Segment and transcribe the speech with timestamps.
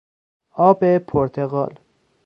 [0.57, 1.79] آب پرتقال